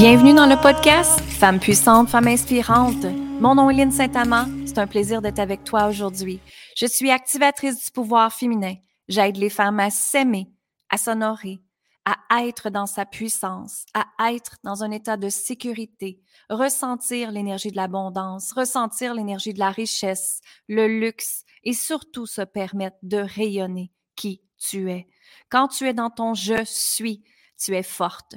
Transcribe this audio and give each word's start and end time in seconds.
Bienvenue 0.00 0.32
dans 0.32 0.46
le 0.46 0.58
podcast 0.58 1.20
Femmes 1.20 1.60
puissantes, 1.60 2.08
femmes 2.08 2.28
inspirantes. 2.28 3.04
Mon 3.38 3.54
nom 3.54 3.68
est 3.68 3.74
Lynne 3.74 3.92
Saint-Amand. 3.92 4.46
C'est 4.64 4.78
un 4.78 4.86
plaisir 4.86 5.20
d'être 5.20 5.40
avec 5.40 5.62
toi 5.62 5.88
aujourd'hui. 5.88 6.40
Je 6.74 6.86
suis 6.86 7.10
activatrice 7.10 7.84
du 7.84 7.90
pouvoir 7.90 8.32
féminin. 8.32 8.76
J'aide 9.08 9.36
les 9.36 9.50
femmes 9.50 9.78
à 9.78 9.90
s'aimer, 9.90 10.48
à 10.88 10.96
s'honorer, 10.96 11.60
à 12.06 12.46
être 12.46 12.70
dans 12.70 12.86
sa 12.86 13.04
puissance, 13.04 13.84
à 13.92 14.32
être 14.32 14.56
dans 14.64 14.82
un 14.82 14.90
état 14.90 15.18
de 15.18 15.28
sécurité, 15.28 16.22
ressentir 16.48 17.30
l'énergie 17.30 17.70
de 17.70 17.76
l'abondance, 17.76 18.52
ressentir 18.52 19.12
l'énergie 19.12 19.52
de 19.52 19.58
la 19.58 19.70
richesse, 19.70 20.40
le 20.66 20.88
luxe 20.88 21.44
et 21.62 21.74
surtout 21.74 22.24
se 22.24 22.40
permettre 22.40 22.96
de 23.02 23.18
rayonner 23.18 23.92
qui 24.16 24.40
tu 24.56 24.90
es. 24.90 25.08
Quand 25.50 25.68
tu 25.68 25.86
es 25.86 25.92
dans 25.92 26.08
ton 26.08 26.32
je 26.32 26.64
suis, 26.64 27.22
tu 27.58 27.76
es 27.76 27.82
forte, 27.82 28.36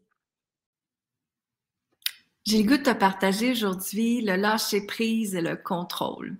J'ai 2.43 2.63
le 2.63 2.67
goût 2.67 2.77
de 2.77 2.83
te 2.83 2.93
partager 2.93 3.51
aujourd'hui 3.51 4.21
le 4.21 4.35
lâcher 4.35 4.85
prise 4.85 5.35
et 5.35 5.41
le 5.41 5.55
contrôle. 5.55 6.39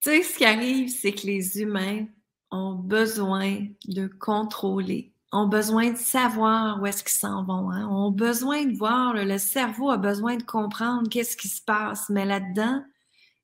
Tu 0.00 0.10
sais, 0.10 0.22
ce 0.22 0.36
qui 0.36 0.44
arrive, 0.44 0.88
c'est 0.88 1.12
que 1.12 1.26
les 1.26 1.60
humains 1.60 2.06
ont 2.50 2.74
besoin 2.74 3.66
de 3.86 4.06
contrôler, 4.06 5.14
ont 5.32 5.48
besoin 5.48 5.92
de 5.92 5.96
savoir 5.96 6.80
où 6.80 6.86
est-ce 6.86 7.02
qu'ils 7.02 7.16
s'en 7.16 7.42
vont, 7.42 7.70
hein? 7.70 7.88
ont 7.88 8.10
besoin 8.10 8.66
de 8.66 8.76
voir, 8.76 9.14
le 9.14 9.38
cerveau 9.38 9.90
a 9.90 9.96
besoin 9.96 10.36
de 10.36 10.42
comprendre 10.42 11.08
qu'est-ce 11.08 11.38
qui 11.38 11.48
se 11.48 11.62
passe, 11.62 12.10
mais 12.10 12.26
là-dedans, 12.26 12.84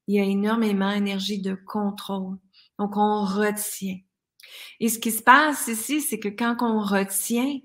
il 0.06 0.16
y 0.16 0.20
a 0.20 0.24
énormément 0.24 0.92
d'énergie 0.92 1.40
de 1.40 1.54
contrôle. 1.54 2.36
Donc, 2.78 2.96
on 2.96 3.24
retient. 3.24 3.98
Et 4.80 4.88
ce 4.88 4.98
qui 4.98 5.12
se 5.12 5.22
passe 5.22 5.66
ici, 5.68 6.02
c'est 6.02 6.18
que 6.18 6.28
quand 6.28 6.56
on 6.60 6.80
retient, 6.80 7.58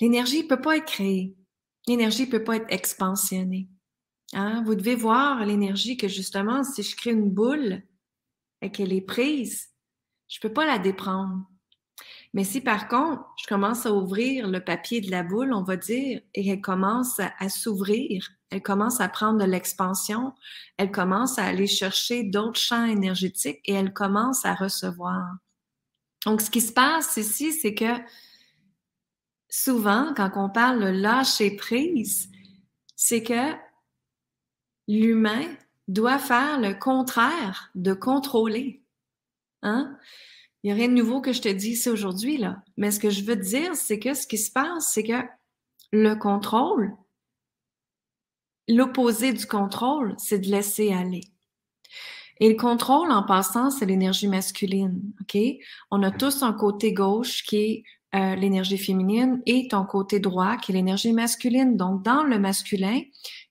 l'énergie 0.00 0.42
ne 0.42 0.48
peut 0.48 0.60
pas 0.60 0.76
être 0.76 0.86
créée. 0.86 1.34
L'énergie 1.86 2.26
ne 2.26 2.30
peut 2.30 2.44
pas 2.44 2.56
être 2.56 2.70
expansionnée. 2.72 3.68
Hein? 4.32 4.62
Vous 4.64 4.74
devez 4.74 4.94
voir 4.94 5.44
l'énergie 5.44 5.96
que 5.96 6.08
justement, 6.08 6.64
si 6.64 6.82
je 6.82 6.96
crée 6.96 7.12
une 7.12 7.30
boule 7.30 7.82
et 8.62 8.70
qu'elle 8.70 8.92
est 8.92 9.00
prise, 9.00 9.70
je 10.28 10.38
ne 10.38 10.42
peux 10.42 10.52
pas 10.52 10.66
la 10.66 10.78
déprendre. 10.78 11.44
Mais 12.32 12.42
si 12.42 12.60
par 12.60 12.88
contre, 12.88 13.22
je 13.40 13.46
commence 13.46 13.86
à 13.86 13.92
ouvrir 13.92 14.48
le 14.48 14.62
papier 14.62 15.00
de 15.00 15.10
la 15.10 15.22
boule, 15.22 15.52
on 15.52 15.62
va 15.62 15.76
dire, 15.76 16.20
et 16.34 16.48
elle 16.48 16.60
commence 16.60 17.20
à, 17.20 17.48
s'ouvrir, 17.48 18.28
elle 18.50 18.62
commence 18.62 19.00
à 19.00 19.08
prendre 19.08 19.38
de 19.38 19.44
l'expansion, 19.44 20.32
elle 20.76 20.90
commence 20.90 21.38
à 21.38 21.44
aller 21.44 21.68
chercher 21.68 22.24
d'autres 22.24 22.58
champs 22.58 22.86
énergétiques 22.86 23.60
et 23.64 23.74
elle 23.74 23.92
commence 23.92 24.44
à 24.44 24.54
recevoir. 24.54 25.36
Donc, 26.26 26.40
ce 26.40 26.50
qui 26.50 26.60
se 26.60 26.72
passe 26.72 27.16
ici, 27.16 27.52
c'est 27.52 27.74
que 27.74 28.00
souvent, 29.54 30.12
quand 30.16 30.32
on 30.34 30.50
parle 30.50 30.80
de 30.80 30.88
lâcher 30.88 31.54
prise, 31.54 32.28
c'est 32.96 33.22
que 33.22 33.52
l'humain 34.88 35.46
doit 35.86 36.18
faire 36.18 36.58
le 36.58 36.74
contraire 36.74 37.70
de 37.76 37.92
contrôler. 37.94 38.82
Hein? 39.62 39.96
Il 40.62 40.66
n'y 40.66 40.72
a 40.72 40.74
rien 40.74 40.88
de 40.88 40.94
nouveau 40.94 41.20
que 41.20 41.32
je 41.32 41.40
te 41.40 41.48
dis 41.48 41.70
ici 41.70 41.88
aujourd'hui, 41.88 42.36
là. 42.36 42.62
Mais 42.76 42.90
ce 42.90 42.98
que 42.98 43.10
je 43.10 43.22
veux 43.22 43.36
te 43.36 43.44
dire, 43.44 43.76
c'est 43.76 44.00
que 44.00 44.14
ce 44.14 44.26
qui 44.26 44.38
se 44.38 44.50
passe, 44.50 44.92
c'est 44.92 45.04
que 45.04 45.22
le 45.92 46.14
contrôle, 46.14 46.92
l'opposé 48.66 49.32
du 49.32 49.46
contrôle, 49.46 50.16
c'est 50.18 50.40
de 50.40 50.50
laisser 50.50 50.92
aller. 50.92 51.22
Et 52.40 52.48
le 52.48 52.56
contrôle, 52.56 53.12
en 53.12 53.22
passant, 53.22 53.70
c'est 53.70 53.86
l'énergie 53.86 54.26
masculine. 54.26 55.00
On 55.92 56.02
a 56.02 56.10
tous 56.10 56.42
un 56.42 56.52
côté 56.52 56.92
gauche 56.92 57.44
qui 57.44 57.56
est 57.56 57.84
euh, 58.14 58.34
l'énergie 58.36 58.78
féminine 58.78 59.42
et 59.46 59.68
ton 59.68 59.84
côté 59.84 60.20
droit 60.20 60.56
qui 60.56 60.72
est 60.72 60.74
l'énergie 60.74 61.12
masculine. 61.12 61.76
Donc, 61.76 62.02
dans 62.02 62.22
le 62.22 62.38
masculin, 62.38 63.00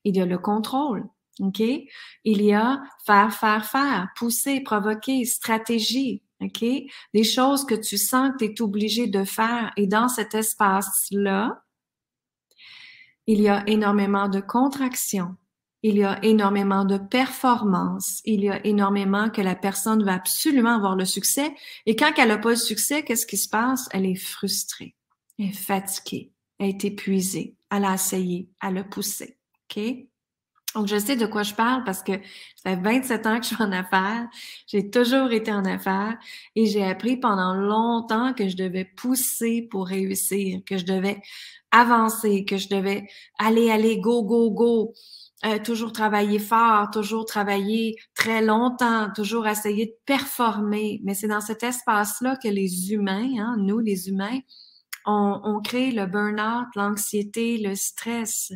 il 0.04 0.16
y 0.16 0.20
a 0.20 0.26
le 0.26 0.38
contrôle. 0.38 1.04
OK? 1.40 1.60
Il 1.60 2.42
y 2.42 2.52
a 2.52 2.80
faire, 3.04 3.34
faire, 3.34 3.66
faire, 3.66 4.08
pousser, 4.16 4.60
provoquer, 4.60 5.24
stratégie. 5.24 6.22
OK? 6.40 6.64
Des 7.12 7.24
choses 7.24 7.64
que 7.64 7.74
tu 7.74 7.98
sens 7.98 8.30
que 8.32 8.44
tu 8.44 8.52
es 8.52 8.62
obligé 8.62 9.06
de 9.06 9.24
faire. 9.24 9.72
Et 9.76 9.86
dans 9.86 10.08
cet 10.08 10.34
espace-là, 10.34 11.62
il 13.26 13.40
y 13.40 13.48
a 13.48 13.64
énormément 13.66 14.28
de 14.28 14.40
contraction 14.40 15.36
il 15.84 15.98
y 15.98 16.02
a 16.02 16.18
énormément 16.24 16.86
de 16.86 16.96
performance, 16.96 18.22
il 18.24 18.42
y 18.42 18.48
a 18.48 18.66
énormément 18.66 19.28
que 19.28 19.42
la 19.42 19.54
personne 19.54 20.02
va 20.02 20.14
absolument 20.14 20.76
avoir 20.76 20.96
le 20.96 21.04
succès. 21.04 21.54
Et 21.84 21.94
quand 21.94 22.10
elle 22.16 22.28
n'a 22.28 22.38
pas 22.38 22.50
le 22.50 22.56
succès, 22.56 23.02
qu'est-ce 23.02 23.26
qui 23.26 23.36
se 23.36 23.50
passe? 23.50 23.86
Elle 23.92 24.06
est 24.06 24.14
frustrée, 24.14 24.96
elle 25.38 25.48
est 25.48 25.52
fatiguée, 25.52 26.32
elle 26.58 26.70
est 26.70 26.84
épuisée, 26.86 27.56
elle 27.70 27.84
a 27.84 27.92
essayé, 27.92 28.48
elle 28.62 28.78
a 28.78 28.84
poussé. 28.84 29.36
OK? 29.76 29.84
Donc, 30.74 30.88
je 30.88 30.98
sais 30.98 31.16
de 31.16 31.26
quoi 31.26 31.42
je 31.42 31.54
parle 31.54 31.84
parce 31.84 32.02
que 32.02 32.12
ça 32.56 32.70
fait 32.70 32.80
27 32.82 33.26
ans 33.26 33.36
que 33.36 33.42
je 33.42 33.54
suis 33.54 33.62
en 33.62 33.70
affaires. 33.70 34.26
J'ai 34.66 34.88
toujours 34.88 35.32
été 35.32 35.52
en 35.52 35.66
affaires 35.66 36.16
et 36.56 36.64
j'ai 36.64 36.82
appris 36.82 37.18
pendant 37.18 37.52
longtemps 37.52 38.32
que 38.32 38.48
je 38.48 38.56
devais 38.56 38.86
pousser 38.86 39.68
pour 39.70 39.86
réussir, 39.86 40.60
que 40.66 40.78
je 40.78 40.86
devais 40.86 41.20
avancer, 41.70 42.46
que 42.46 42.56
je 42.56 42.68
devais 42.68 43.06
aller, 43.38 43.70
aller, 43.70 43.98
go, 43.98 44.22
go, 44.24 44.50
go. 44.50 44.94
Euh, 45.44 45.58
toujours 45.58 45.92
travailler 45.92 46.38
fort, 46.38 46.90
toujours 46.90 47.26
travailler 47.26 47.96
très 48.14 48.40
longtemps, 48.40 49.10
toujours 49.14 49.46
essayer 49.46 49.86
de 49.86 49.96
performer. 50.06 51.00
Mais 51.04 51.14
c'est 51.14 51.28
dans 51.28 51.42
cet 51.42 51.62
espace-là 51.62 52.36
que 52.36 52.48
les 52.48 52.92
humains, 52.92 53.28
hein, 53.38 53.56
nous 53.58 53.78
les 53.78 54.08
humains, 54.08 54.38
on, 55.04 55.40
on 55.44 55.60
crée 55.60 55.90
le 55.90 56.06
burn-out, 56.06 56.68
l'anxiété, 56.76 57.58
le 57.58 57.74
stress. 57.74 58.52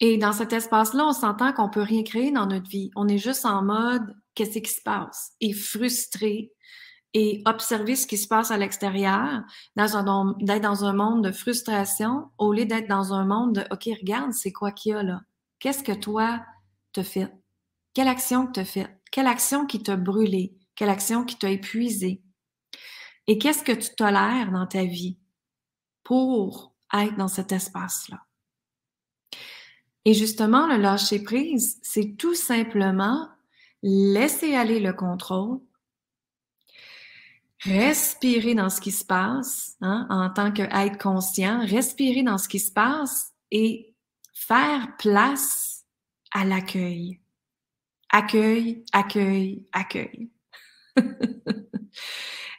Et 0.00 0.18
dans 0.18 0.32
cet 0.32 0.52
espace-là, 0.52 1.06
on 1.06 1.12
s'entend 1.12 1.52
qu'on 1.52 1.70
peut 1.70 1.82
rien 1.82 2.02
créer 2.02 2.32
dans 2.32 2.46
notre 2.46 2.68
vie. 2.68 2.90
On 2.96 3.06
est 3.06 3.18
juste 3.18 3.46
en 3.46 3.62
mode 3.62 4.16
qu'est-ce 4.34 4.58
qui 4.58 4.72
se 4.72 4.82
passe? 4.82 5.32
Et 5.40 5.52
frustré 5.52 6.50
et 7.14 7.42
observer 7.44 7.96
ce 7.96 8.06
qui 8.06 8.16
se 8.16 8.28
passe 8.28 8.50
à 8.50 8.56
l'extérieur, 8.56 9.42
dans 9.76 10.34
d'être 10.40 10.62
dans 10.62 10.84
un 10.84 10.92
monde 10.92 11.24
de 11.24 11.32
frustration, 11.32 12.30
au 12.38 12.52
lieu 12.52 12.66
d'être 12.66 12.88
dans 12.88 13.12
un 13.12 13.24
monde 13.24 13.54
de 13.54 13.60
OK, 13.72 13.88
regarde, 14.00 14.32
c'est 14.32 14.52
quoi 14.52 14.70
qu'il 14.70 14.92
y 14.92 14.94
a 14.94 15.02
là? 15.02 15.22
Qu'est-ce 15.58 15.82
que 15.82 15.92
toi 15.92 16.40
te 16.92 17.02
fait? 17.02 17.32
Quelle 17.94 18.08
action 18.08 18.46
te 18.46 18.62
fait? 18.62 19.00
Quelle 19.10 19.26
action 19.26 19.66
qui 19.66 19.82
t'a 19.82 19.96
brûlé? 19.96 20.56
Quelle 20.76 20.88
action 20.88 21.24
qui 21.24 21.36
t'a 21.36 21.50
épuisé? 21.50 22.22
Et 23.26 23.38
qu'est-ce 23.38 23.64
que 23.64 23.72
tu 23.72 23.94
tolères 23.94 24.50
dans 24.52 24.66
ta 24.66 24.84
vie 24.84 25.18
pour 26.04 26.74
être 26.94 27.16
dans 27.16 27.28
cet 27.28 27.52
espace-là? 27.52 28.24
Et 30.04 30.14
justement, 30.14 30.66
le 30.66 30.76
lâcher 30.76 31.22
prise, 31.22 31.78
c'est 31.82 32.16
tout 32.16 32.34
simplement 32.34 33.28
laisser 33.82 34.54
aller 34.54 34.80
le 34.80 34.92
contrôle, 34.92 35.60
respirer 37.62 38.54
dans 38.54 38.70
ce 38.70 38.80
qui 38.80 38.92
se 38.92 39.04
passe 39.04 39.76
hein, 39.80 40.06
en 40.08 40.30
tant 40.30 40.50
qu'être 40.50 40.98
conscient, 40.98 41.64
respirer 41.66 42.22
dans 42.22 42.38
ce 42.38 42.48
qui 42.48 42.58
se 42.58 42.72
passe 42.72 43.32
et 43.50 43.94
faire 44.34 44.96
place 44.98 45.84
à 46.32 46.44
l'accueil. 46.44 47.20
Accueil, 48.10 48.84
accueil, 48.92 49.66
accueil. 49.72 50.30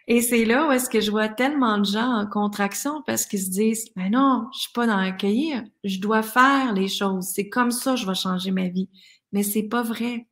et 0.07 0.21
c'est 0.21 0.45
là 0.45 0.67
où 0.67 0.71
est-ce 0.71 0.89
que 0.89 1.01
je 1.01 1.11
vois 1.11 1.29
tellement 1.29 1.77
de 1.77 1.85
gens 1.85 2.21
en 2.21 2.27
contraction 2.27 3.01
parce 3.01 3.25
qu'ils 3.25 3.41
se 3.41 3.49
disent, 3.49 3.91
mais 3.95 4.09
ben 4.09 4.19
non, 4.19 4.47
je 4.53 4.59
suis 4.59 4.71
pas 4.73 4.87
dans 4.87 4.97
l'accueillir, 4.97 5.63
je 5.83 5.99
dois 5.99 6.23
faire 6.23 6.73
les 6.73 6.87
choses. 6.87 7.25
C'est 7.33 7.49
comme 7.49 7.71
ça 7.71 7.93
que 7.93 7.99
je 7.99 8.07
vais 8.07 8.15
changer 8.15 8.51
ma 8.51 8.69
vie. 8.69 8.89
Mais 9.31 9.43
c'est 9.43 9.63
pas 9.63 9.81
vrai. 9.81 10.27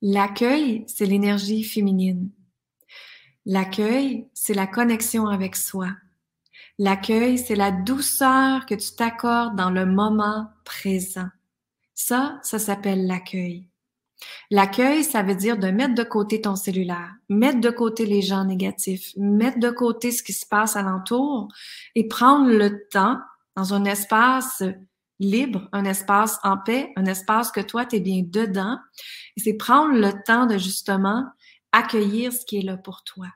L'accueil, 0.00 0.84
c'est 0.86 1.06
l'énergie 1.06 1.64
féminine. 1.64 2.30
L'accueil, 3.50 4.28
c'est 4.34 4.52
la 4.52 4.66
connexion 4.66 5.26
avec 5.26 5.56
soi. 5.56 5.88
L'accueil, 6.78 7.38
c'est 7.38 7.56
la 7.56 7.70
douceur 7.70 8.66
que 8.66 8.74
tu 8.74 8.94
t'accordes 8.94 9.56
dans 9.56 9.70
le 9.70 9.86
moment 9.86 10.50
présent. 10.66 11.30
Ça, 11.94 12.40
ça 12.42 12.58
s'appelle 12.58 13.06
l'accueil. 13.06 13.70
L'accueil, 14.50 15.02
ça 15.02 15.22
veut 15.22 15.34
dire 15.34 15.56
de 15.56 15.68
mettre 15.68 15.94
de 15.94 16.02
côté 16.02 16.42
ton 16.42 16.56
cellulaire, 16.56 17.14
mettre 17.30 17.62
de 17.62 17.70
côté 17.70 18.04
les 18.04 18.20
gens 18.20 18.44
négatifs, 18.44 19.14
mettre 19.16 19.58
de 19.60 19.70
côté 19.70 20.12
ce 20.12 20.22
qui 20.22 20.34
se 20.34 20.44
passe 20.44 20.76
alentour 20.76 21.48
et 21.94 22.06
prendre 22.06 22.50
le 22.50 22.86
temps 22.88 23.16
dans 23.56 23.72
un 23.72 23.86
espace 23.86 24.62
libre, 25.20 25.70
un 25.72 25.86
espace 25.86 26.38
en 26.42 26.58
paix, 26.58 26.92
un 26.96 27.06
espace 27.06 27.50
que 27.50 27.62
toi, 27.62 27.86
tu 27.86 27.96
es 27.96 28.00
bien 28.00 28.20
dedans. 28.26 28.78
C'est 29.38 29.54
prendre 29.54 29.94
le 29.94 30.12
temps 30.26 30.44
de 30.44 30.58
justement 30.58 31.24
accueillir 31.72 32.30
ce 32.30 32.44
qui 32.44 32.58
est 32.58 32.62
là 32.62 32.76
pour 32.76 33.04
toi. 33.04 33.28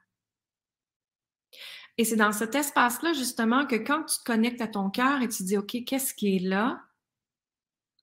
Et 1.98 2.04
c'est 2.04 2.16
dans 2.16 2.32
cet 2.32 2.54
espace-là, 2.54 3.12
justement, 3.12 3.66
que 3.66 3.76
quand 3.76 4.04
tu 4.04 4.18
te 4.18 4.24
connectes 4.24 4.62
à 4.62 4.68
ton 4.68 4.90
cœur 4.90 5.20
et 5.20 5.28
tu 5.28 5.42
dis, 5.42 5.58
OK, 5.58 5.76
qu'est-ce 5.86 6.14
qui 6.14 6.36
est 6.36 6.40
là? 6.40 6.80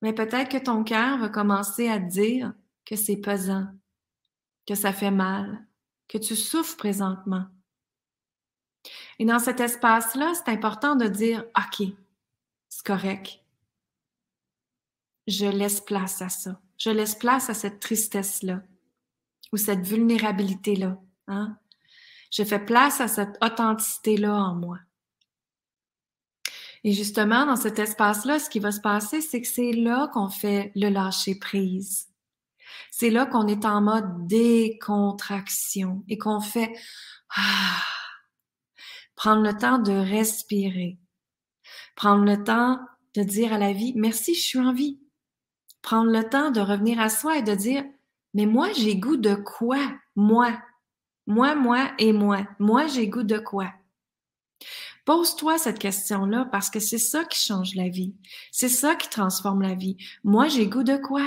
Mais 0.02 0.12
peut-être 0.12 0.50
que 0.50 0.62
ton 0.62 0.84
cœur 0.84 1.18
va 1.18 1.28
commencer 1.28 1.88
à 1.88 1.98
dire 1.98 2.52
que 2.86 2.96
c'est 2.96 3.16
pesant, 3.16 3.66
que 4.66 4.74
ça 4.74 4.92
fait 4.92 5.10
mal, 5.10 5.66
que 6.08 6.18
tu 6.18 6.36
souffres 6.36 6.76
présentement. 6.76 7.46
Et 9.18 9.24
dans 9.24 9.38
cet 9.38 9.60
espace-là, 9.60 10.32
c'est 10.34 10.50
important 10.50 10.96
de 10.96 11.06
dire, 11.06 11.44
OK, 11.56 11.86
c'est 12.68 12.86
correct. 12.86 13.40
Je 15.26 15.46
laisse 15.46 15.80
place 15.80 16.22
à 16.22 16.28
ça. 16.28 16.60
Je 16.78 16.90
laisse 16.90 17.14
place 17.14 17.50
à 17.50 17.54
cette 17.54 17.80
tristesse-là 17.80 18.62
ou 19.52 19.58
cette 19.58 19.86
vulnérabilité-là. 19.86 20.98
Hein? 21.28 21.58
Je 22.30 22.44
fais 22.44 22.64
place 22.64 23.00
à 23.00 23.08
cette 23.08 23.36
authenticité-là 23.42 24.34
en 24.34 24.54
moi. 24.54 24.78
Et 26.84 26.92
justement, 26.92 27.44
dans 27.44 27.56
cet 27.56 27.78
espace-là, 27.78 28.38
ce 28.38 28.48
qui 28.48 28.58
va 28.58 28.72
se 28.72 28.80
passer, 28.80 29.20
c'est 29.20 29.42
que 29.42 29.48
c'est 29.48 29.72
là 29.72 30.08
qu'on 30.12 30.30
fait 30.30 30.72
le 30.74 30.88
lâcher 30.88 31.34
prise. 31.34 32.08
C'est 32.90 33.10
là 33.10 33.26
qu'on 33.26 33.46
est 33.46 33.64
en 33.64 33.82
mode 33.82 34.26
décontraction 34.26 36.04
et 36.08 36.16
qu'on 36.16 36.40
fait 36.40 36.72
ah, 37.36 37.82
prendre 39.14 39.42
le 39.42 39.56
temps 39.56 39.78
de 39.78 39.92
respirer, 39.92 40.98
prendre 41.96 42.24
le 42.24 42.42
temps 42.42 42.80
de 43.14 43.22
dire 43.22 43.52
à 43.52 43.58
la 43.58 43.72
vie 43.72 43.92
merci, 43.96 44.34
je 44.34 44.40
suis 44.40 44.58
en 44.58 44.72
vie. 44.72 45.00
Prendre 45.82 46.10
le 46.10 46.28
temps 46.28 46.50
de 46.50 46.60
revenir 46.60 47.00
à 47.00 47.08
soi 47.08 47.38
et 47.38 47.42
de 47.42 47.54
dire 47.54 47.84
mais 48.34 48.46
moi 48.46 48.72
j'ai 48.72 48.96
goût 48.96 49.16
de 49.16 49.34
quoi 49.34 49.78
Moi, 50.14 50.52
moi, 51.30 51.54
moi 51.54 51.92
et 51.98 52.12
moi. 52.12 52.46
Moi 52.58 52.86
j'ai 52.88 53.08
goût 53.08 53.22
de 53.22 53.38
quoi? 53.38 53.72
Pose-toi 55.04 55.58
cette 55.58 55.78
question-là 55.78 56.46
parce 56.52 56.70
que 56.70 56.80
c'est 56.80 56.98
ça 56.98 57.24
qui 57.24 57.40
change 57.40 57.74
la 57.74 57.88
vie. 57.88 58.14
C'est 58.52 58.68
ça 58.68 58.94
qui 58.94 59.08
transforme 59.08 59.62
la 59.62 59.74
vie. 59.74 59.96
Moi, 60.24 60.48
j'ai 60.48 60.66
goût 60.66 60.82
de 60.82 60.96
quoi? 60.96 61.24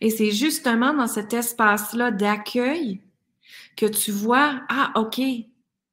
Et 0.00 0.10
c'est 0.10 0.30
justement 0.30 0.94
dans 0.94 1.06
cet 1.06 1.32
espace-là 1.32 2.10
d'accueil 2.10 3.02
que 3.76 3.86
tu 3.86 4.10
vois, 4.10 4.62
ah, 4.68 4.92
OK, 4.96 5.20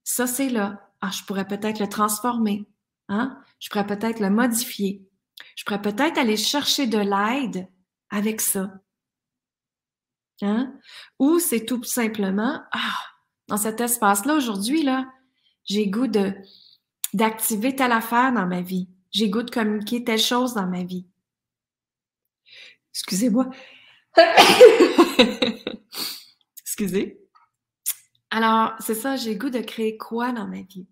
ça 0.03 0.25
c'est 0.25 0.49
là. 0.49 0.89
Ah, 1.01 1.11
je 1.11 1.23
pourrais 1.23 1.47
peut-être 1.47 1.79
le 1.79 1.89
transformer. 1.89 2.65
Hein? 3.09 3.37
Je 3.59 3.69
pourrais 3.69 3.85
peut-être 3.85 4.19
le 4.19 4.29
modifier. 4.29 5.03
Je 5.55 5.63
pourrais 5.65 5.81
peut-être 5.81 6.17
aller 6.17 6.37
chercher 6.37 6.87
de 6.87 6.97
l'aide 6.97 7.67
avec 8.09 8.41
ça. 8.41 8.71
Hein? 10.41 10.73
Ou 11.19 11.39
c'est 11.39 11.65
tout 11.65 11.83
simplement, 11.83 12.61
ah, 12.71 12.97
dans 13.47 13.57
cet 13.57 13.81
espace-là 13.81 14.35
aujourd'hui, 14.35 14.87
j'ai 15.65 15.87
goût 15.87 16.07
de 16.07 16.33
d'activer 17.13 17.75
telle 17.75 17.93
affaire 17.93 18.33
dans 18.33 18.45
ma 18.45 18.61
vie. 18.61 18.89
J'ai 19.11 19.29
goût 19.29 19.43
de 19.43 19.49
communiquer 19.49 20.03
telle 20.03 20.19
chose 20.19 20.53
dans 20.53 20.67
ma 20.67 20.83
vie. 20.83 21.05
Excusez-moi. 22.93 23.49
Excusez. 26.61 27.19
Alors, 28.29 28.73
c'est 28.79 28.95
ça, 28.95 29.15
j'ai 29.15 29.37
goût 29.37 29.49
de 29.49 29.61
créer 29.61 29.97
quoi 29.97 30.31
dans 30.31 30.47
ma 30.47 30.61
vie? 30.61 30.87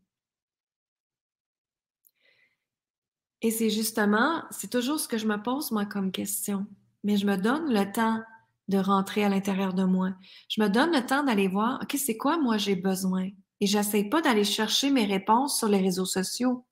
Et 3.41 3.51
c'est 3.51 3.69
justement, 3.69 4.44
c'est 4.50 4.71
toujours 4.71 5.00
ce 5.00 5.07
que 5.07 5.18
je 5.18 5.27
me 5.27 5.38
pose, 5.38 5.71
moi, 5.71 5.86
comme 5.86 6.12
question. 6.12 6.65
Mais 7.03 7.18
je 7.18 7.27
me 7.27 7.36
donne 7.36 7.71
le 7.71 7.91
temps 7.91 8.24
de 8.67 8.77
rentrer 8.77 9.23
à 9.23 9.29
l'intérieur 9.29 9.73
de 9.73 9.83
moi. 9.83 10.12
Je 10.50 10.62
me 10.62 10.69
donne 10.69 10.91
le 10.91 11.06
temps 11.06 11.23
d'aller 11.23 11.47
voir, 11.47 11.79
OK, 11.81 11.95
c'est 11.97 12.17
quoi 12.17 12.38
moi 12.38 12.57
j'ai 12.57 12.75
besoin? 12.75 13.29
Et 13.62 13.67
j'essaie 13.67 14.06
pas 14.06 14.21
d'aller 14.21 14.44
chercher 14.44 14.89
mes 14.89 15.06
réponses 15.06 15.57
sur 15.57 15.67
les 15.67 15.79
réseaux 15.79 16.06
sociaux 16.06 16.65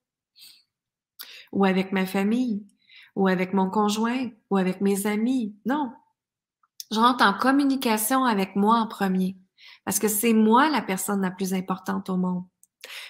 ou 1.51 1.65
avec 1.65 1.91
ma 1.91 2.05
famille 2.05 2.65
ou 3.15 3.27
avec 3.27 3.53
mon 3.53 3.69
conjoint 3.69 4.29
ou 4.49 4.57
avec 4.57 4.81
mes 4.81 5.05
amis. 5.05 5.55
Non. 5.65 5.93
Je 6.91 6.99
rentre 6.99 7.23
en 7.23 7.33
communication 7.33 8.25
avec 8.25 8.55
moi 8.55 8.77
en 8.77 8.87
premier 8.87 9.37
parce 9.85 9.99
que 9.99 10.07
c'est 10.07 10.33
moi 10.33 10.69
la 10.69 10.81
personne 10.81 11.21
la 11.21 11.31
plus 11.31 11.53
importante 11.53 12.09
au 12.09 12.17
monde. 12.17 12.43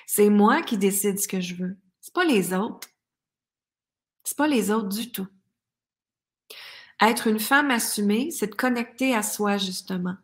C'est 0.06 0.30
moi 0.30 0.62
qui 0.62 0.78
décide 0.78 1.20
ce 1.20 1.28
que 1.28 1.42
je 1.42 1.56
veux. 1.56 1.78
C'est 2.02 2.14
pas 2.14 2.26
les 2.26 2.54
autres. 2.54 2.88
C'est 4.24 4.38
pas 4.38 4.48
les 4.48 4.72
autres 4.72 4.90
du 4.90 5.12
tout. 5.12 5.28
Être 7.04 7.28
une 7.28 7.40
femme 7.40 7.70
assumée, 7.70 8.32
c'est 8.32 8.48
de 8.48 8.56
connecter 8.56 9.14
à 9.14 9.24
soi 9.24 9.58
justement. 9.58 10.16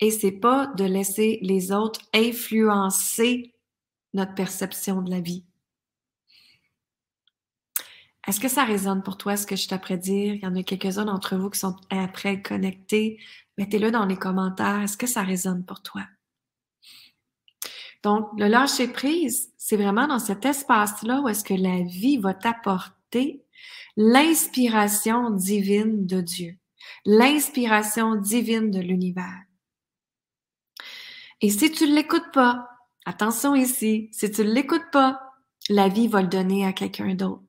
Et 0.00 0.10
c'est 0.10 0.32
pas 0.32 0.66
de 0.78 0.84
laisser 0.84 1.38
les 1.42 1.72
autres 1.72 2.00
influencer 2.14 3.54
notre 4.14 4.34
perception 4.34 5.02
de 5.02 5.10
la 5.10 5.20
vie. 5.20 5.44
Est-ce 8.26 8.40
que 8.40 8.48
ça 8.48 8.64
résonne 8.64 9.02
pour 9.02 9.18
toi 9.18 9.36
ce 9.36 9.46
que 9.46 9.56
je 9.56 9.68
t'apprends 9.68 9.96
dire? 9.96 10.34
Il 10.34 10.42
y 10.42 10.46
en 10.46 10.56
a 10.56 10.62
quelques-uns 10.62 11.04
d'entre 11.04 11.36
vous 11.36 11.50
qui 11.50 11.58
sont 11.58 11.76
après 11.90 12.40
connectés. 12.40 13.18
Mettez-le 13.58 13.90
dans 13.90 14.06
les 14.06 14.16
commentaires. 14.16 14.80
Est-ce 14.80 14.96
que 14.96 15.06
ça 15.06 15.22
résonne 15.22 15.66
pour 15.66 15.82
toi? 15.82 16.02
Donc, 18.02 18.28
le 18.38 18.48
lâcher 18.48 18.88
prise, 18.88 19.52
c'est 19.58 19.76
vraiment 19.76 20.06
dans 20.06 20.18
cet 20.18 20.46
espace-là 20.46 21.20
où 21.20 21.28
est-ce 21.28 21.44
que 21.44 21.54
la 21.54 21.82
vie 21.82 22.16
va 22.16 22.32
t'apporter 22.32 23.01
l'inspiration 23.96 25.30
divine 25.30 26.06
de 26.06 26.20
Dieu, 26.20 26.56
l'inspiration 27.04 28.16
divine 28.16 28.70
de 28.70 28.80
l'univers. 28.80 29.42
Et 31.40 31.50
si 31.50 31.70
tu 31.72 31.88
ne 31.88 31.94
l'écoutes 31.94 32.32
pas, 32.32 32.68
attention 33.04 33.54
ici, 33.54 34.08
si 34.12 34.30
tu 34.30 34.42
ne 34.42 34.52
l'écoutes 34.52 34.90
pas, 34.92 35.20
la 35.68 35.88
vie 35.88 36.08
va 36.08 36.22
le 36.22 36.28
donner 36.28 36.64
à 36.64 36.72
quelqu'un 36.72 37.14
d'autre. 37.14 37.42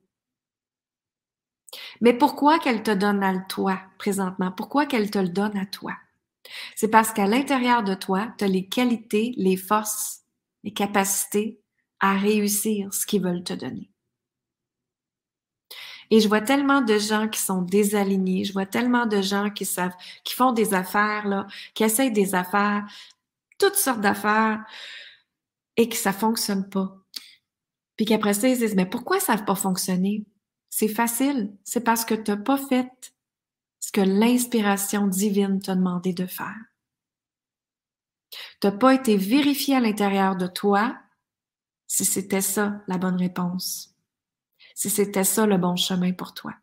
Mais 2.00 2.12
pourquoi 2.12 2.58
qu'elle 2.58 2.82
te 2.82 2.90
donne 2.90 3.22
à 3.22 3.38
toi 3.38 3.80
présentement? 3.98 4.52
Pourquoi 4.52 4.86
qu'elle 4.86 5.10
te 5.10 5.18
le 5.18 5.28
donne 5.28 5.56
à 5.56 5.66
toi? 5.66 5.96
C'est 6.76 6.88
parce 6.88 7.12
qu'à 7.12 7.26
l'intérieur 7.26 7.82
de 7.82 7.94
toi, 7.94 8.34
tu 8.38 8.44
as 8.44 8.48
les 8.48 8.68
qualités, 8.68 9.32
les 9.36 9.56
forces, 9.56 10.22
les 10.62 10.72
capacités 10.72 11.60
à 12.00 12.16
réussir 12.16 12.92
ce 12.92 13.06
qu'ils 13.06 13.22
veulent 13.22 13.44
te 13.44 13.54
donner. 13.54 13.90
Et 16.10 16.20
je 16.20 16.28
vois 16.28 16.40
tellement 16.40 16.80
de 16.80 16.98
gens 16.98 17.28
qui 17.28 17.40
sont 17.40 17.62
désalignés, 17.62 18.44
je 18.44 18.52
vois 18.52 18.66
tellement 18.66 19.06
de 19.06 19.20
gens 19.20 19.50
qui 19.50 19.64
savent, 19.64 19.94
qui 20.24 20.34
font 20.34 20.52
des 20.52 20.74
affaires, 20.74 21.26
là, 21.26 21.46
qui 21.74 21.84
essayent 21.84 22.12
des 22.12 22.34
affaires 22.34 22.84
toutes 23.58 23.76
sortes 23.76 24.00
d'affaires 24.00 24.64
et 25.76 25.88
que 25.88 25.96
ça 25.96 26.12
fonctionne 26.12 26.68
pas. 26.68 26.96
Puis 27.96 28.06
qu'après 28.06 28.34
ça, 28.34 28.48
ils 28.48 28.58
disent, 28.58 28.74
mais 28.74 28.86
pourquoi 28.86 29.20
ça 29.20 29.36
n'a 29.36 29.42
pas 29.42 29.54
fonctionné? 29.54 30.24
C'est 30.70 30.88
facile. 30.88 31.56
C'est 31.64 31.84
parce 31.84 32.04
que 32.04 32.14
tu 32.14 32.30
n'as 32.30 32.36
pas 32.36 32.56
fait 32.56 33.14
ce 33.80 33.92
que 33.92 34.00
l'inspiration 34.00 35.06
divine 35.06 35.60
t'a 35.60 35.76
demandé 35.76 36.12
de 36.12 36.26
faire. 36.26 36.56
Tu 38.60 38.66
n'as 38.66 38.72
pas 38.72 38.94
été 38.94 39.16
vérifié 39.16 39.76
à 39.76 39.80
l'intérieur 39.80 40.36
de 40.36 40.46
toi 40.46 40.96
si 41.86 42.04
c'était 42.04 42.40
ça 42.40 42.82
la 42.88 42.98
bonne 42.98 43.16
réponse, 43.16 43.93
si 44.74 44.90
c'était 44.90 45.24
ça 45.24 45.46
le 45.46 45.56
bon 45.56 45.76
chemin 45.76 46.12
pour 46.12 46.34
toi. 46.34 46.54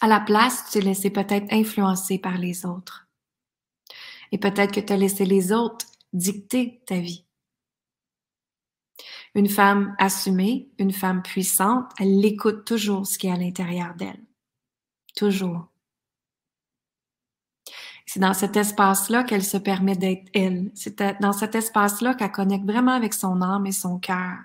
À 0.00 0.08
la 0.08 0.20
place, 0.20 0.66
tu 0.66 0.72
t'es 0.72 0.80
laissé 0.82 1.10
peut-être 1.10 1.52
influencer 1.52 2.18
par 2.18 2.36
les 2.38 2.66
autres. 2.66 3.08
Et 4.30 4.38
peut-être 4.38 4.74
que 4.74 4.80
tu 4.80 4.92
as 4.92 4.96
laissé 4.96 5.24
les 5.24 5.52
autres 5.52 5.86
dicter 6.12 6.82
ta 6.86 6.98
vie. 6.98 7.24
Une 9.34 9.48
femme 9.48 9.94
assumée, 9.98 10.70
une 10.78 10.92
femme 10.92 11.22
puissante, 11.22 11.90
elle 11.98 12.24
écoute 12.24 12.64
toujours 12.64 13.06
ce 13.06 13.18
qui 13.18 13.26
est 13.26 13.32
à 13.32 13.36
l'intérieur 13.36 13.94
d'elle. 13.94 14.22
Toujours. 15.14 15.68
C'est 18.06 18.20
dans 18.20 18.34
cet 18.34 18.56
espace-là 18.56 19.24
qu'elle 19.24 19.44
se 19.44 19.56
permet 19.56 19.96
d'être 19.96 20.28
elle. 20.32 20.70
C'est 20.74 21.02
dans 21.20 21.32
cet 21.32 21.54
espace-là 21.54 22.14
qu'elle 22.14 22.32
connecte 22.32 22.64
vraiment 22.64 22.92
avec 22.92 23.12
son 23.12 23.42
âme 23.42 23.66
et 23.66 23.72
son 23.72 23.98
cœur. 23.98 24.38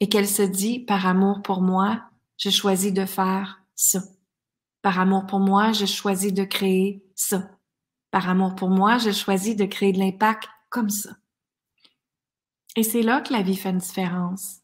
Et 0.00 0.08
qu'elle 0.08 0.28
se 0.28 0.42
dit, 0.42 0.80
par 0.80 1.06
amour 1.06 1.42
pour 1.42 1.60
moi, 1.60 2.10
je 2.38 2.50
choisis 2.50 2.92
de 2.92 3.04
faire 3.04 3.62
ça. 3.74 4.02
Par 4.82 4.98
amour 4.98 5.26
pour 5.26 5.40
moi, 5.40 5.72
je 5.72 5.86
choisis 5.86 6.32
de 6.32 6.44
créer 6.44 7.04
ça. 7.14 7.50
Par 8.10 8.28
amour 8.28 8.54
pour 8.54 8.70
moi, 8.70 8.98
j'ai 8.98 9.12
choisi 9.12 9.54
de 9.54 9.66
créer 9.66 9.92
de 9.92 9.98
l'impact 9.98 10.48
comme 10.70 10.90
ça. 10.90 11.10
Et 12.76 12.82
c'est 12.82 13.02
là 13.02 13.20
que 13.20 13.32
la 13.32 13.42
vie 13.42 13.56
fait 13.56 13.70
une 13.70 13.78
différence. 13.78 14.60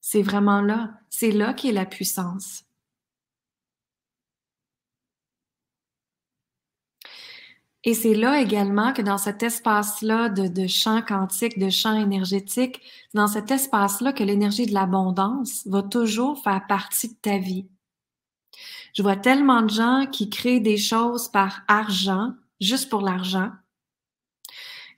C'est 0.00 0.22
vraiment 0.22 0.60
là. 0.60 0.98
C'est 1.10 1.30
là 1.30 1.54
qu'est 1.54 1.72
la 1.72 1.86
puissance. 1.86 2.64
Et 7.84 7.94
c'est 7.94 8.14
là 8.14 8.40
également 8.40 8.92
que 8.92 9.02
dans 9.02 9.18
cet 9.18 9.42
espace-là 9.42 10.28
de, 10.28 10.46
de 10.46 10.68
champ 10.68 11.02
quantique, 11.02 11.58
de 11.58 11.68
champ 11.68 11.94
énergétique, 11.94 12.80
dans 13.12 13.26
cet 13.26 13.50
espace-là 13.50 14.12
que 14.12 14.22
l'énergie 14.22 14.66
de 14.66 14.74
l'abondance 14.74 15.66
va 15.66 15.82
toujours 15.82 16.42
faire 16.42 16.64
partie 16.68 17.08
de 17.08 17.18
ta 17.20 17.38
vie. 17.38 17.66
Je 18.94 19.02
vois 19.02 19.16
tellement 19.16 19.62
de 19.62 19.70
gens 19.70 20.06
qui 20.10 20.30
créent 20.30 20.60
des 20.60 20.76
choses 20.76 21.28
par 21.28 21.62
argent, 21.66 22.34
juste 22.60 22.88
pour 22.88 23.00
l'argent. 23.00 23.50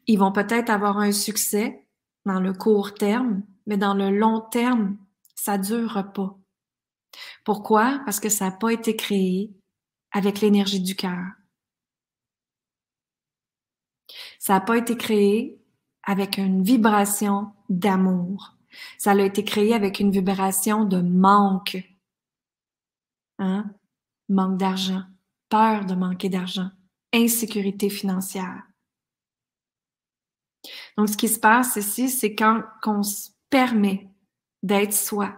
Ils 0.07 0.19
vont 0.19 0.33
peut-être 0.33 0.69
avoir 0.69 0.99
un 0.99 1.13
succès 1.13 1.87
dans 2.27 2.41
le 2.41 2.53
court 2.53 2.95
terme, 2.95 3.43
mais 3.67 3.77
dans 3.79 3.95
le 3.95 4.11
long 4.11 4.41
terme, 4.41 4.99
ça 5.35 5.57
dure 5.57 6.05
pas. 6.13 6.37
Pourquoi? 7.45 8.01
Parce 8.05 8.21
que 8.21 8.29
ça 8.29 8.47
n'a 8.47 8.51
pas 8.51 8.73
été 8.73 8.97
créé 8.97 9.53
avec 10.13 10.41
l'énergie 10.41 10.81
du 10.81 10.97
cœur. 10.97 11.25
Ça 14.45 14.53
n'a 14.53 14.61
pas 14.61 14.77
été 14.77 14.95
créé 14.95 15.59
avec 16.03 16.37
une 16.37 16.63
vibration 16.63 17.55
d'amour. 17.71 18.59
Ça 18.99 19.13
a 19.13 19.23
été 19.23 19.43
créé 19.43 19.73
avec 19.73 20.01
une 20.01 20.11
vibration 20.11 20.85
de 20.85 21.01
manque. 21.01 21.79
Hein? 23.39 23.65
Manque 24.29 24.59
d'argent, 24.59 25.03
peur 25.49 25.87
de 25.87 25.95
manquer 25.95 26.29
d'argent, 26.29 26.69
insécurité 27.15 27.89
financière. 27.89 28.65
Donc, 30.99 31.09
ce 31.09 31.17
qui 31.17 31.29
se 31.29 31.39
passe 31.39 31.77
ici, 31.77 32.11
c'est 32.11 32.35
quand 32.35 32.65
on 32.85 33.03
se 33.03 33.31
permet 33.49 34.11
d'être 34.63 34.93
soi, 34.93 35.35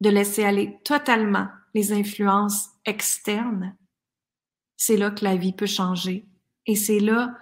de 0.00 0.08
laisser 0.08 0.44
aller 0.44 0.78
totalement 0.82 1.48
les 1.74 1.92
influences 1.92 2.70
externes, 2.86 3.76
c'est 4.78 4.96
là 4.96 5.10
que 5.10 5.26
la 5.26 5.36
vie 5.36 5.52
peut 5.52 5.66
changer. 5.66 6.26
Et 6.64 6.74
c'est 6.74 7.00
là 7.00 7.36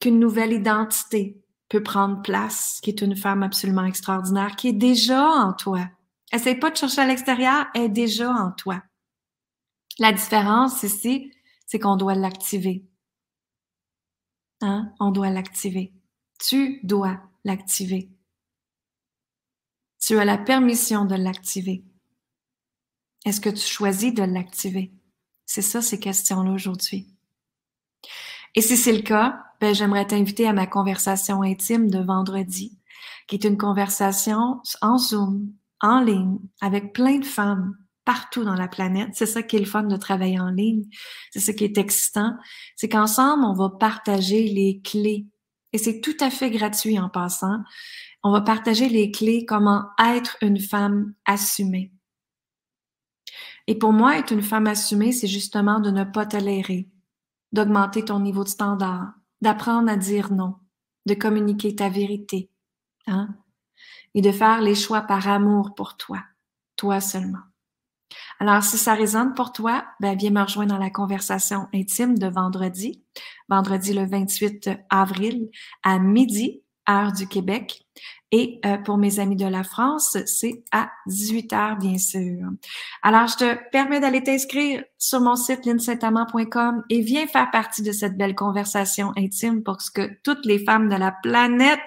qu'une 0.00 0.18
nouvelle 0.18 0.52
identité 0.52 1.40
peut 1.68 1.82
prendre 1.82 2.22
place, 2.22 2.80
qui 2.82 2.90
est 2.90 3.00
une 3.00 3.16
femme 3.16 3.42
absolument 3.42 3.84
extraordinaire, 3.84 4.56
qui 4.56 4.68
est 4.68 4.72
déjà 4.72 5.22
en 5.22 5.52
toi. 5.52 5.88
Essaye 6.32 6.56
pas 6.56 6.70
de 6.70 6.76
chercher 6.76 7.02
à 7.02 7.06
l'extérieur, 7.06 7.66
elle 7.74 7.82
est 7.82 7.88
déjà 7.88 8.30
en 8.30 8.50
toi. 8.52 8.82
La 9.98 10.12
différence 10.12 10.82
ici, 10.82 11.32
c'est 11.66 11.78
qu'on 11.78 11.96
doit 11.96 12.14
l'activer. 12.14 12.84
Hein? 14.62 14.92
On 14.98 15.10
doit 15.10 15.30
l'activer. 15.30 15.92
Tu 16.38 16.80
dois 16.82 17.20
l'activer. 17.44 18.10
Tu 20.00 20.18
as 20.18 20.24
la 20.24 20.38
permission 20.38 21.04
de 21.04 21.14
l'activer. 21.14 21.84
Est-ce 23.26 23.40
que 23.40 23.50
tu 23.50 23.66
choisis 23.66 24.14
de 24.14 24.22
l'activer? 24.22 24.92
C'est 25.44 25.62
ça 25.62 25.82
ces 25.82 26.00
questions-là 26.00 26.50
aujourd'hui. 26.52 27.06
Et 28.54 28.62
si 28.62 28.76
c'est 28.76 28.92
le 28.92 29.02
cas, 29.02 29.49
ben, 29.60 29.74
j'aimerais 29.74 30.06
t'inviter 30.06 30.48
à 30.48 30.52
ma 30.52 30.66
conversation 30.66 31.42
intime 31.42 31.90
de 31.90 31.98
vendredi, 31.98 32.78
qui 33.26 33.36
est 33.36 33.44
une 33.44 33.58
conversation 33.58 34.60
en 34.80 34.98
Zoom, 34.98 35.52
en 35.80 36.00
ligne, 36.00 36.38
avec 36.60 36.92
plein 36.92 37.18
de 37.18 37.24
femmes 37.24 37.76
partout 38.04 38.44
dans 38.44 38.54
la 38.54 38.68
planète. 38.68 39.10
C'est 39.12 39.26
ça 39.26 39.42
qui 39.42 39.56
est 39.56 39.60
le 39.60 39.66
fun 39.66 39.84
de 39.84 39.96
travailler 39.96 40.40
en 40.40 40.50
ligne. 40.50 40.84
C'est 41.30 41.40
ce 41.40 41.52
qui 41.52 41.64
est 41.64 41.78
excitant. 41.78 42.34
C'est 42.74 42.88
qu'ensemble, 42.88 43.44
on 43.44 43.54
va 43.54 43.70
partager 43.78 44.48
les 44.48 44.80
clés. 44.82 45.26
Et 45.72 45.78
c'est 45.78 46.00
tout 46.00 46.16
à 46.20 46.30
fait 46.30 46.50
gratuit 46.50 46.98
en 46.98 47.08
passant. 47.08 47.58
On 48.24 48.32
va 48.32 48.40
partager 48.40 48.88
les 48.88 49.10
clés 49.10 49.44
comment 49.46 49.84
être 50.02 50.36
une 50.42 50.58
femme 50.58 51.14
assumée. 51.24 51.92
Et 53.66 53.76
pour 53.76 53.92
moi, 53.92 54.18
être 54.18 54.32
une 54.32 54.42
femme 54.42 54.66
assumée, 54.66 55.12
c'est 55.12 55.28
justement 55.28 55.78
de 55.78 55.90
ne 55.90 56.02
pas 56.02 56.26
tolérer, 56.26 56.88
d'augmenter 57.52 58.04
ton 58.04 58.18
niveau 58.18 58.42
de 58.42 58.48
standard, 58.48 59.12
d'apprendre 59.40 59.90
à 59.90 59.96
dire 59.96 60.32
non, 60.32 60.56
de 61.06 61.14
communiquer 61.14 61.74
ta 61.74 61.88
vérité, 61.88 62.50
hein, 63.06 63.28
et 64.14 64.22
de 64.22 64.32
faire 64.32 64.60
les 64.60 64.74
choix 64.74 65.02
par 65.02 65.28
amour 65.28 65.74
pour 65.74 65.96
toi, 65.96 66.22
toi 66.76 67.00
seulement. 67.00 67.38
Alors, 68.40 68.62
si 68.62 68.78
ça 68.78 68.94
résonne 68.94 69.34
pour 69.34 69.52
toi, 69.52 69.84
ben, 70.00 70.16
viens 70.16 70.30
me 70.30 70.42
rejoindre 70.42 70.72
dans 70.72 70.78
la 70.78 70.90
conversation 70.90 71.68
intime 71.74 72.18
de 72.18 72.26
vendredi, 72.26 73.04
vendredi 73.48 73.92
le 73.92 74.06
28 74.06 74.70
avril 74.88 75.50
à 75.82 75.98
midi, 75.98 76.62
heure 76.88 77.12
du 77.12 77.26
Québec. 77.26 77.84
Et 78.32 78.60
euh, 78.64 78.78
pour 78.78 78.96
mes 78.96 79.18
amis 79.18 79.34
de 79.34 79.46
la 79.46 79.64
France, 79.64 80.16
c'est 80.26 80.62
à 80.70 80.90
18 81.06 81.52
heures, 81.52 81.76
bien 81.76 81.98
sûr. 81.98 82.48
Alors, 83.02 83.26
je 83.26 83.36
te 83.36 83.70
permets 83.70 83.98
d'aller 83.98 84.22
t'inscrire 84.22 84.84
sur 84.98 85.20
mon 85.20 85.34
site 85.34 85.66
linsaintamant.com 85.66 86.84
et 86.88 87.00
viens 87.00 87.26
faire 87.26 87.50
partie 87.50 87.82
de 87.82 87.90
cette 87.90 88.16
belle 88.16 88.36
conversation 88.36 89.12
intime 89.16 89.64
pour 89.64 89.78
que 89.92 90.10
toutes 90.22 90.46
les 90.46 90.64
femmes 90.64 90.88
de 90.88 90.94
la 90.94 91.10
planète 91.10 91.80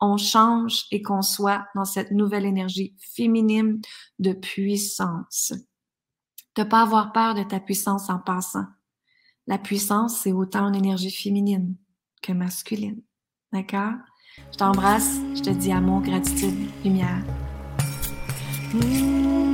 on 0.00 0.16
change 0.16 0.84
et 0.90 1.02
qu'on 1.02 1.22
soit 1.22 1.66
dans 1.74 1.84
cette 1.84 2.12
nouvelle 2.12 2.46
énergie 2.46 2.94
féminine 2.98 3.80
de 4.18 4.32
puissance. 4.32 5.52
De 6.54 6.62
pas 6.62 6.82
avoir 6.82 7.12
peur 7.12 7.34
de 7.34 7.42
ta 7.42 7.60
puissance 7.60 8.08
en 8.10 8.18
passant. 8.18 8.66
La 9.46 9.58
puissance, 9.58 10.20
c'est 10.20 10.32
autant 10.32 10.68
une 10.68 10.76
énergie 10.76 11.10
féminine 11.10 11.76
que 12.22 12.32
masculine. 12.32 13.02
D'accord? 13.52 13.94
Je 14.52 14.58
t'embrasse, 14.58 15.18
je 15.36 15.42
te 15.42 15.50
dis 15.50 15.72
amour, 15.72 16.02
gratitude, 16.02 16.54
lumière. 16.84 17.22
Mmh. 18.74 19.47